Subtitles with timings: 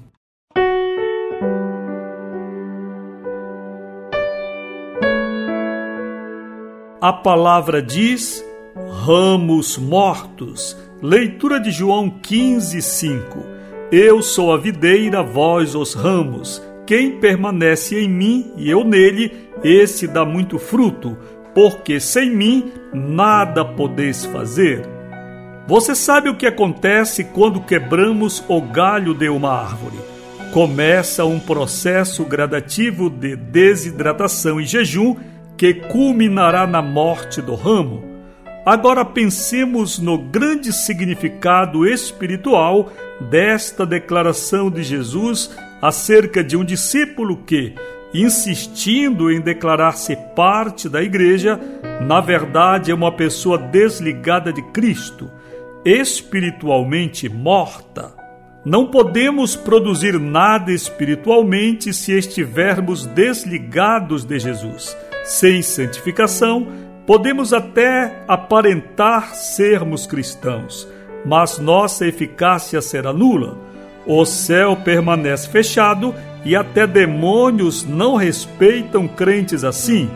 [6.98, 8.42] A palavra diz:
[9.04, 10.74] ramos mortos.
[11.02, 13.38] Leitura de João 15, 5.
[13.92, 16.62] Eu sou a videira, vós os ramos.
[16.86, 19.30] Quem permanece em mim e eu nele,
[19.62, 21.18] esse dá muito fruto,
[21.54, 24.97] porque sem mim nada podeis fazer.
[25.68, 29.98] Você sabe o que acontece quando quebramos o galho de uma árvore?
[30.50, 35.14] Começa um processo gradativo de desidratação e jejum
[35.58, 38.02] que culminará na morte do ramo.
[38.64, 42.90] Agora pensemos no grande significado espiritual
[43.30, 45.50] desta declaração de Jesus
[45.82, 47.74] acerca de um discípulo que,
[48.14, 51.60] insistindo em declarar-se parte da igreja,
[52.00, 55.30] na verdade é uma pessoa desligada de Cristo
[55.84, 58.12] espiritualmente morta.
[58.64, 64.96] Não podemos produzir nada espiritualmente se estivermos desligados de Jesus.
[65.24, 66.66] Sem santificação,
[67.06, 70.88] podemos até aparentar sermos cristãos,
[71.24, 73.56] mas nossa eficácia será nula.
[74.06, 80.10] O céu permanece fechado e até demônios não respeitam crentes assim.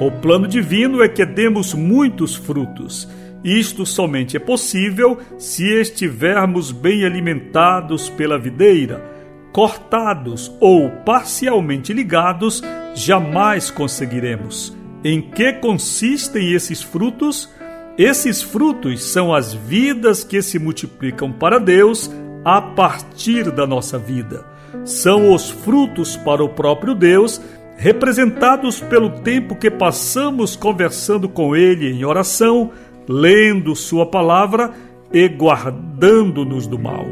[0.00, 3.08] O plano divino é que demos muitos frutos
[3.44, 9.04] isto somente é possível se estivermos bem alimentados pela videira.
[9.52, 12.62] Cortados ou parcialmente ligados,
[12.94, 14.76] jamais conseguiremos.
[15.04, 17.48] Em que consistem esses frutos?
[17.96, 22.10] Esses frutos são as vidas que se multiplicam para Deus
[22.44, 24.44] a partir da nossa vida.
[24.84, 27.40] São os frutos para o próprio Deus,
[27.76, 32.72] representados pelo tempo que passamos conversando com Ele em oração
[33.08, 34.72] lendo Sua palavra
[35.12, 37.06] e guardando-nos do mal.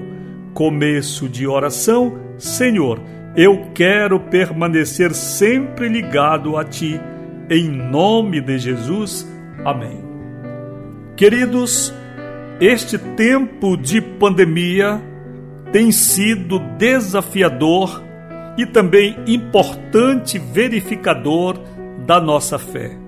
[0.52, 3.00] Começo de oração, Senhor,
[3.36, 7.00] eu quero permanecer sempre ligado a Ti.
[7.48, 9.26] Em nome de Jesus.
[9.64, 10.04] Amém.
[11.16, 11.94] Queridos,
[12.60, 15.00] este tempo de pandemia
[15.72, 18.02] tem sido desafiador
[18.56, 21.58] e também importante verificador
[22.06, 23.05] da nossa fé.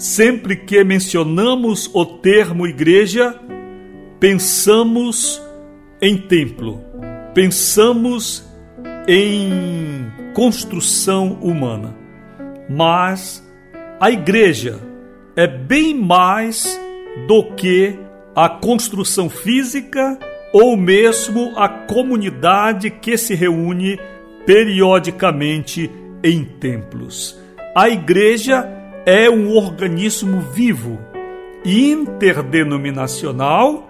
[0.00, 3.38] Sempre que mencionamos o termo igreja,
[4.18, 5.38] pensamos
[6.00, 6.82] em templo,
[7.34, 8.42] pensamos
[9.06, 11.94] em construção humana.
[12.66, 13.46] Mas
[14.00, 14.80] a igreja
[15.36, 16.80] é bem mais
[17.28, 17.94] do que
[18.34, 20.18] a construção física
[20.54, 24.00] ou mesmo a comunidade que se reúne
[24.46, 25.90] periodicamente
[26.24, 27.38] em templos.
[27.76, 30.98] A igreja é um organismo vivo,
[31.64, 33.88] interdenominacional,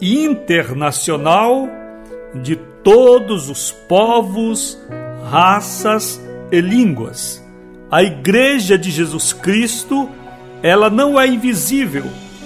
[0.00, 1.68] internacional,
[2.34, 4.80] de todos os povos,
[5.30, 6.18] raças
[6.50, 7.46] e línguas.
[7.90, 10.10] A Igreja de Jesus Cristo,
[10.62, 12.04] ela não é invisível,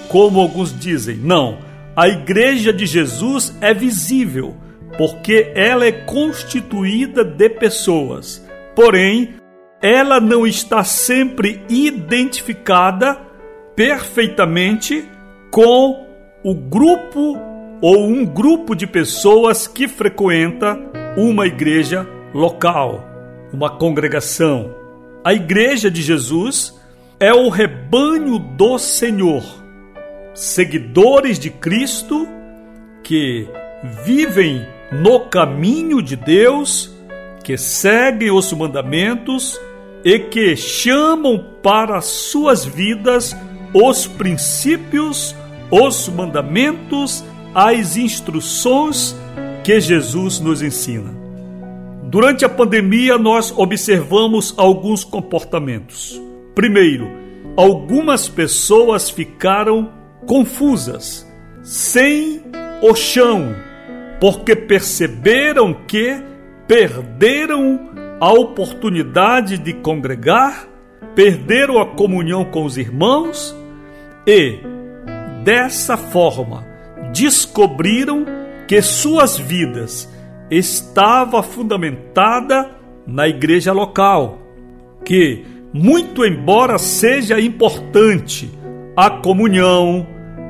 [0.08, 1.16] como alguns dizem.
[1.16, 1.58] Não,
[1.96, 4.56] a Igreja de Jesus é visível,
[4.96, 8.44] porque ela é constituída de pessoas.
[8.74, 9.34] Porém,
[9.82, 13.20] ela não está sempre identificada
[13.74, 15.04] perfeitamente
[15.50, 16.06] com
[16.44, 17.36] o grupo
[17.80, 20.78] ou um grupo de pessoas que frequenta
[21.16, 23.04] uma igreja local,
[23.52, 24.72] uma congregação.
[25.24, 26.80] A igreja de Jesus
[27.18, 29.42] é o rebanho do Senhor,
[30.32, 32.28] seguidores de Cristo
[33.02, 33.48] que
[34.04, 36.94] vivem no caminho de Deus,
[37.42, 39.60] que seguem os mandamentos
[40.04, 43.36] e que chamam para suas vidas
[43.72, 45.34] os princípios,
[45.70, 49.16] os mandamentos, as instruções
[49.64, 51.22] que Jesus nos ensina.
[52.04, 56.20] Durante a pandemia, nós observamos alguns comportamentos.
[56.54, 57.08] Primeiro,
[57.56, 59.90] algumas pessoas ficaram
[60.26, 61.26] confusas,
[61.62, 62.42] sem
[62.82, 63.54] o chão,
[64.20, 66.22] porque perceberam que
[66.68, 67.90] perderam
[68.22, 70.68] a oportunidade de congregar,
[71.12, 73.52] perderam a comunhão com os irmãos
[74.24, 74.60] e,
[75.42, 76.64] dessa forma,
[77.12, 78.24] descobriram
[78.68, 80.08] que suas vidas
[80.48, 82.70] estava fundamentada
[83.04, 84.38] na igreja local,
[85.04, 88.56] que muito embora seja importante
[88.96, 90.06] a comunhão,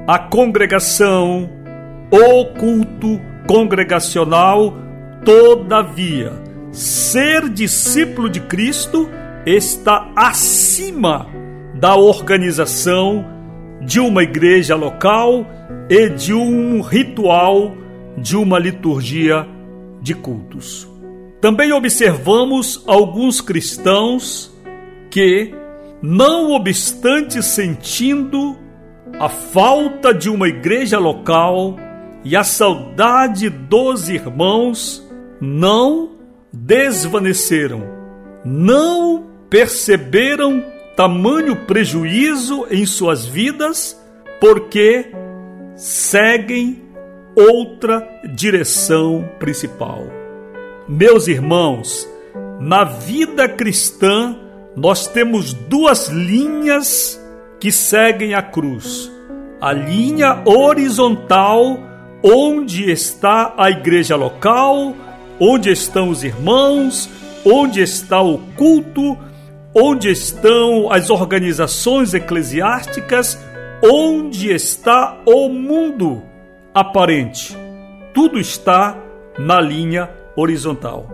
[0.06, 1.48] a congregação,
[2.10, 4.74] o culto congregacional,
[5.24, 6.41] todavia,
[6.72, 9.08] ser discípulo de Cristo
[9.44, 11.26] está acima
[11.74, 13.24] da organização
[13.82, 15.46] de uma igreja local
[15.90, 17.76] e de um ritual,
[18.16, 19.46] de uma liturgia
[20.00, 20.88] de cultos.
[21.40, 24.50] Também observamos alguns cristãos
[25.10, 25.52] que,
[26.00, 28.56] não obstante sentindo
[29.18, 31.76] a falta de uma igreja local
[32.24, 35.06] e a saudade dos irmãos,
[35.40, 36.21] não
[36.52, 37.82] desvaneceram,
[38.44, 40.62] não perceberam
[40.96, 43.98] tamanho prejuízo em suas vidas,
[44.40, 45.10] porque
[45.74, 46.82] seguem
[47.34, 50.04] outra direção principal.
[50.88, 52.08] Meus irmãos,
[52.60, 54.36] na vida cristã,
[54.76, 57.20] nós temos duas linhas
[57.58, 59.10] que seguem a cruz.
[59.60, 61.78] A linha horizontal,
[62.22, 64.94] onde está a igreja local,
[65.40, 67.08] onde estão os irmãos,
[67.44, 69.18] onde está o culto,
[69.74, 73.38] onde estão as organizações eclesiásticas,
[73.82, 76.22] onde está o mundo
[76.74, 77.56] aparente.
[78.14, 78.96] Tudo está
[79.38, 81.08] na linha horizontal.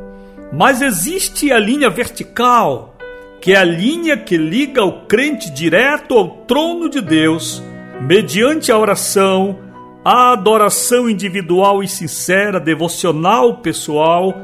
[0.52, 2.96] Mas existe a linha vertical,
[3.40, 7.62] que é a linha que liga o crente direto ao trono de Deus,
[8.00, 9.58] mediante a oração,
[10.04, 14.34] a adoração individual e sincera, devocional pessoal,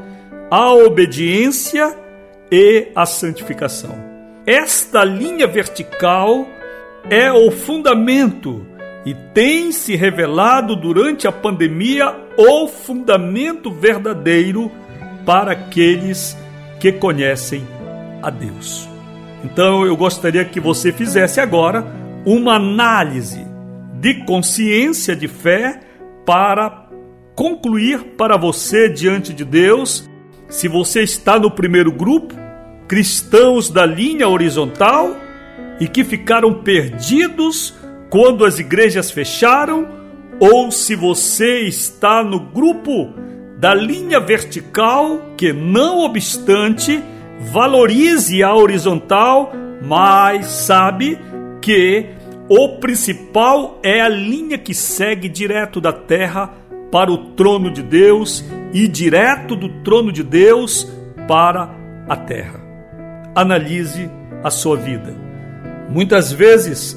[0.49, 1.97] a obediência
[2.51, 3.95] e a santificação.
[4.45, 6.45] Esta linha vertical
[7.09, 8.65] é o fundamento
[9.05, 14.71] e tem se revelado durante a pandemia o fundamento verdadeiro
[15.25, 16.37] para aqueles
[16.79, 17.65] que conhecem
[18.21, 18.87] a Deus.
[19.43, 21.85] Então eu gostaria que você fizesse agora
[22.25, 23.54] uma análise
[24.05, 25.79] de consciência de fé
[26.27, 26.87] para
[27.33, 30.07] concluir para você diante de Deus
[30.47, 32.35] se você está no primeiro grupo,
[32.87, 35.17] cristãos da linha horizontal
[35.79, 37.73] e que ficaram perdidos
[38.11, 39.87] quando as igrejas fecharam,
[40.39, 43.11] ou se você está no grupo
[43.57, 47.03] da linha vertical, que não obstante
[47.51, 51.17] valorize a horizontal, mas sabe
[51.59, 52.14] que
[52.47, 56.53] o principal é a linha que segue direto da terra
[56.91, 60.87] para o trono de Deus e direto do trono de Deus
[61.27, 61.73] para
[62.07, 62.61] a terra.
[63.33, 64.09] Analise
[64.43, 65.15] a sua vida.
[65.89, 66.95] Muitas vezes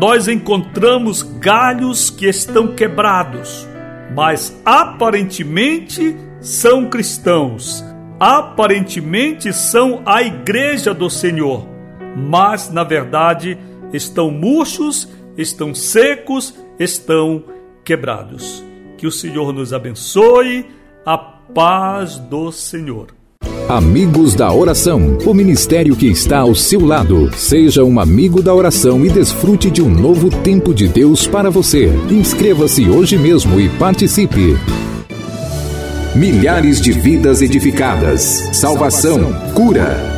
[0.00, 3.68] nós encontramos galhos que estão quebrados,
[4.14, 7.84] mas aparentemente são cristãos,
[8.18, 11.66] aparentemente são a igreja do Senhor,
[12.16, 13.58] mas na verdade
[13.92, 17.44] estão murchos, estão secos, estão
[17.84, 18.62] quebrados.
[18.96, 20.66] Que o Senhor nos abençoe,
[21.04, 23.18] a paz do Senhor.
[23.68, 27.30] Amigos da Oração, o ministério que está ao seu lado.
[27.36, 31.92] Seja um amigo da oração e desfrute de um novo tempo de Deus para você.
[32.10, 34.56] Inscreva-se hoje mesmo e participe.
[36.16, 38.22] Milhares de vidas edificadas,
[38.54, 39.20] salvação,
[39.54, 40.17] cura.